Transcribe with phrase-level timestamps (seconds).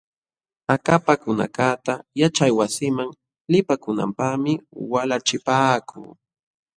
[0.73, 3.09] Akapakunakaqta yaćhaywasiman
[3.51, 4.53] lipakunanpaqmi
[4.91, 6.09] walachipaakuu.